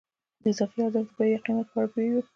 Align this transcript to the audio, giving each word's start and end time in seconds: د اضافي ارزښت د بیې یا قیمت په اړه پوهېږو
د 0.43 0.45
اضافي 0.51 0.79
ارزښت 0.85 1.09
د 1.13 1.15
بیې 1.17 1.27
یا 1.33 1.39
قیمت 1.45 1.67
په 1.71 1.77
اړه 1.79 1.87
پوهېږو 1.93 2.21